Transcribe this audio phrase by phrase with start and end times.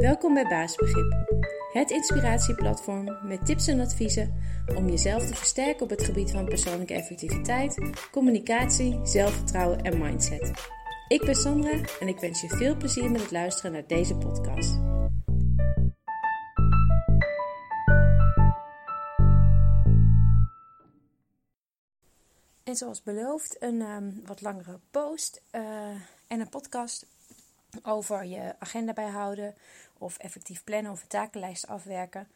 [0.00, 1.12] Welkom bij Basisbegrip,
[1.72, 4.34] het inspiratieplatform met tips en adviezen
[4.76, 7.78] om jezelf te versterken op het gebied van persoonlijke effectiviteit,
[8.10, 10.52] communicatie, zelfvertrouwen en mindset.
[11.08, 14.78] Ik ben Sandra en ik wens je veel plezier met het luisteren naar deze podcast.
[22.64, 25.62] En zoals beloofd, een ehm, wat langere post uh,
[26.26, 27.06] en een podcast
[27.82, 29.54] over je agenda bijhouden
[29.98, 32.28] of effectief plannen of een takenlijst afwerken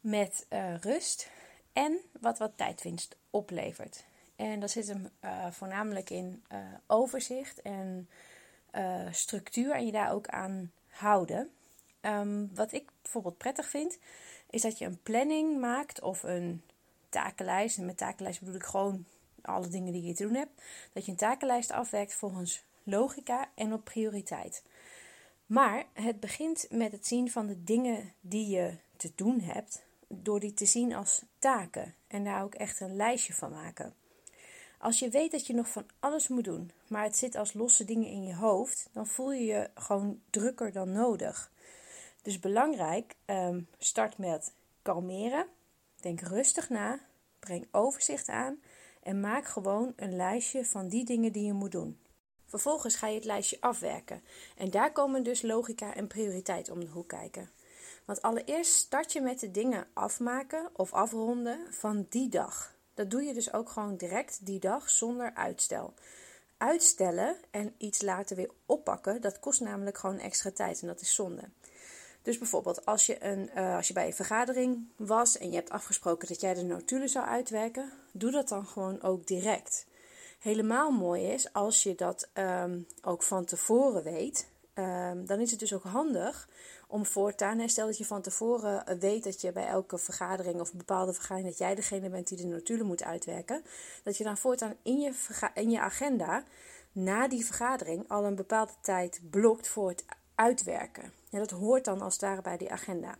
[0.00, 1.30] met uh, rust
[1.72, 4.04] en wat wat tijdwinst oplevert.
[4.36, 8.08] En dat zit hem uh, voornamelijk in uh, overzicht en
[9.10, 11.50] structuur en je daar ook aan houden.
[12.00, 13.98] Um, wat ik bijvoorbeeld prettig vind,
[14.50, 16.62] is dat je een planning maakt of een
[17.08, 17.78] takenlijst.
[17.78, 19.04] En met takenlijst bedoel ik gewoon
[19.42, 20.62] alle dingen die je te doen hebt.
[20.92, 24.62] Dat je een takenlijst afwerkt volgens logica en op prioriteit.
[25.46, 30.40] Maar het begint met het zien van de dingen die je te doen hebt, door
[30.40, 33.94] die te zien als taken en daar ook echt een lijstje van maken.
[34.78, 37.84] Als je weet dat je nog van alles moet doen, maar het zit als losse
[37.84, 41.52] dingen in je hoofd, dan voel je je gewoon drukker dan nodig.
[42.22, 45.46] Dus belangrijk, ehm, start met kalmeren,
[46.00, 47.00] denk rustig na,
[47.38, 48.60] breng overzicht aan
[49.02, 51.98] en maak gewoon een lijstje van die dingen die je moet doen.
[52.52, 54.22] Vervolgens ga je het lijstje afwerken.
[54.56, 57.50] En daar komen dus logica en prioriteit om de hoek kijken.
[58.04, 62.74] Want allereerst start je met de dingen afmaken of afronden van die dag.
[62.94, 65.94] Dat doe je dus ook gewoon direct die dag zonder uitstel.
[66.56, 71.14] Uitstellen en iets later weer oppakken, dat kost namelijk gewoon extra tijd en dat is
[71.14, 71.48] zonde.
[72.22, 75.70] Dus bijvoorbeeld als je, een, uh, als je bij een vergadering was en je hebt
[75.70, 79.86] afgesproken dat jij de notulen zou uitwerken, doe dat dan gewoon ook direct
[80.42, 84.50] helemaal mooi is als je dat um, ook van tevoren weet.
[84.74, 86.48] Um, dan is het dus ook handig
[86.88, 91.12] om voortaan, stel dat je van tevoren weet dat je bij elke vergadering of bepaalde
[91.12, 93.64] vergadering dat jij degene bent die de notulen moet uitwerken,
[94.02, 95.12] dat je dan voortaan in je,
[95.54, 96.44] in je agenda
[96.92, 101.12] na die vergadering al een bepaalde tijd blokt voor het uitwerken.
[101.28, 103.16] Ja, dat hoort dan als het ware bij die agenda.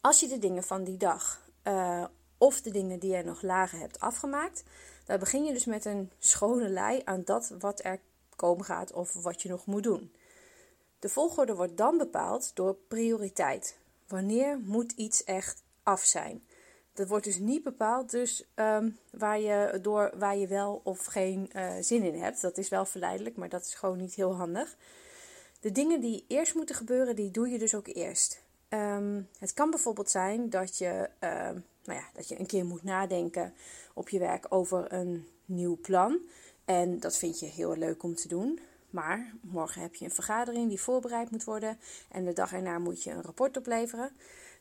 [0.00, 2.04] Als je de dingen van die dag uh,
[2.38, 4.62] of de dingen die je nog lager hebt afgemaakt,
[5.04, 8.00] dan begin je dus met een schone lei aan dat wat er
[8.36, 10.12] komen gaat of wat je nog moet doen.
[10.98, 13.78] De volgorde wordt dan bepaald door prioriteit.
[14.08, 16.44] Wanneer moet iets echt af zijn?
[16.94, 21.50] Dat wordt dus niet bepaald dus, um, waar, je, door waar je wel of geen
[21.56, 22.40] uh, zin in hebt.
[22.40, 24.76] Dat is wel verleidelijk, maar dat is gewoon niet heel handig.
[25.60, 28.42] De dingen die eerst moeten gebeuren, die doe je dus ook eerst.
[28.68, 31.50] Um, het kan bijvoorbeeld zijn dat je, uh,
[31.84, 33.54] nou ja, dat je een keer moet nadenken
[33.94, 36.18] op je werk over een nieuw plan.
[36.64, 38.60] En dat vind je heel leuk om te doen.
[38.90, 41.78] Maar morgen heb je een vergadering die voorbereid moet worden.
[42.08, 44.10] En de dag erna moet je een rapport opleveren.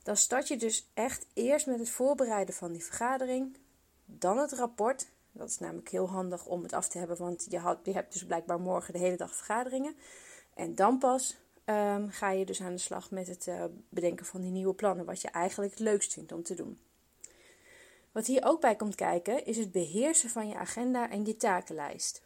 [0.04, 3.58] Dan start je dus echt eerst met het voorbereiden van die vergadering.
[4.06, 5.08] Dan het rapport.
[5.32, 7.60] Dat is namelijk heel handig om het af te hebben, want je,
[7.92, 9.96] hebt dus blijkbaar morgen de hele dag vergaderingen.
[10.54, 14.42] En dan pas um, ga je dus aan de slag met het uh, bedenken van
[14.42, 16.80] die nieuwe plannen, wat je eigenlijk het leukst vindt om te doen.
[18.12, 22.22] Wat hier ook bij komt kijken is het beheersen van je agenda en je takenlijst.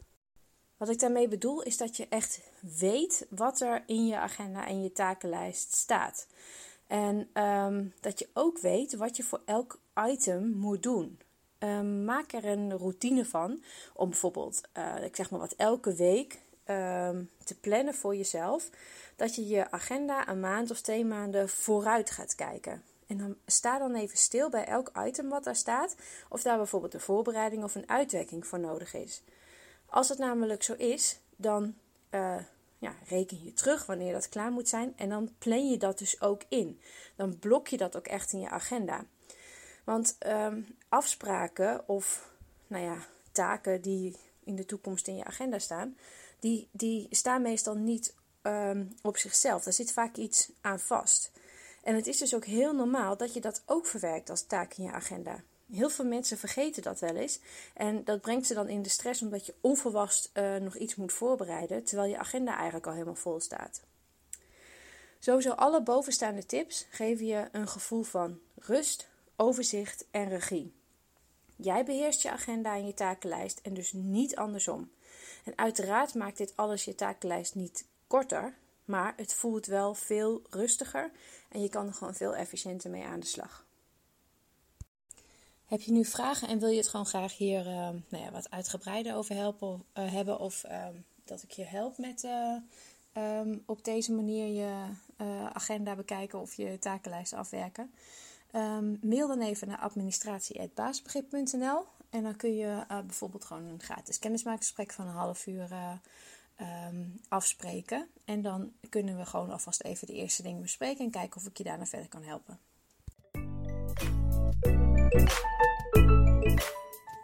[0.78, 2.42] Wat ik daarmee bedoel is dat je echt
[2.80, 6.28] weet wat er in je agenda en je takenlijst staat.
[6.88, 9.80] En um, dat je ook weet wat je voor elk
[10.10, 11.20] item moet doen.
[11.60, 13.64] Um, maak er een routine van
[13.94, 18.70] om bijvoorbeeld, uh, ik zeg maar wat, elke week um, te plannen voor jezelf.
[19.16, 22.84] Dat je je agenda een maand of twee maanden vooruit gaat kijken.
[23.08, 25.96] En dan sta dan even stil bij elk item wat daar staat,
[26.30, 29.24] of daar bijvoorbeeld een voorbereiding of een uitwerking voor nodig is.
[29.86, 31.76] Als het namelijk zo is, dan
[32.12, 32.38] uh,
[32.78, 36.22] ja, reken je terug wanneer dat klaar moet zijn en dan plan je dat dus
[36.22, 36.80] ook in.
[37.16, 39.06] Dan blok je dat ook echt in je agenda.
[39.84, 42.32] Want um, afspraken of
[42.68, 42.98] nou ja,
[43.32, 45.98] taken die in de toekomst in je agenda staan,
[46.40, 49.64] die, die staan meestal niet um, op zichzelf.
[49.64, 51.32] Daar zit vaak iets aan vast.
[51.86, 54.84] En het is dus ook heel normaal dat je dat ook verwerkt als taak in
[54.84, 55.44] je agenda.
[55.72, 57.40] Heel veel mensen vergeten dat wel eens.
[57.74, 61.14] En dat brengt ze dan in de stress omdat je onverwacht uh, nog iets moet
[61.14, 63.82] voorbereiden, terwijl je agenda eigenlijk al helemaal vol staat.
[65.20, 70.74] Sowieso alle bovenstaande tips geven je een gevoel van rust, overzicht en regie.
[71.56, 74.92] Jij beheerst je agenda en je takenlijst en dus niet andersom.
[75.44, 78.54] En uiteraard maakt dit alles je takenlijst niet korter,
[78.86, 81.12] maar het voelt wel veel rustiger
[81.50, 83.66] en je kan er gewoon veel efficiënter mee aan de slag.
[85.66, 88.52] Heb je nu vragen en wil je het gewoon graag hier uh, nou ja, wat
[88.52, 90.88] uitgebreider over helpen, uh, hebben of uh,
[91.24, 92.28] dat ik je help met
[93.14, 94.84] ehm, op deze manier je
[95.54, 97.94] agenda bekijken of je takenlijst afwerken.
[98.56, 104.92] Um, mail dan even naar administratie.baasbegrip.nl en dan kun je bijvoorbeeld gewoon een gratis kennismakingsgesprek
[104.92, 105.68] van een half uur
[106.62, 108.08] um, afspreken.
[108.26, 111.58] En dan kunnen we gewoon alvast even de eerste dingen bespreken en kijken of ik
[111.58, 112.60] je daarna verder kan helpen.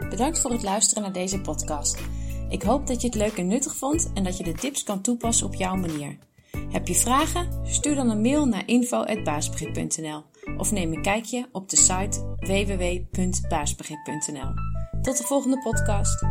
[0.09, 1.99] Bedankt voor het luisteren naar deze podcast.
[2.49, 5.01] Ik hoop dat je het leuk en nuttig vond en dat je de tips kan
[5.01, 6.17] toepassen op jouw manier.
[6.69, 7.67] Heb je vragen?
[7.67, 10.23] Stuur dan een mail naar info.baasbegrip.nl
[10.57, 14.53] of neem een kijkje op de site www.baasbegrip.nl.
[15.01, 16.25] Tot de volgende podcast.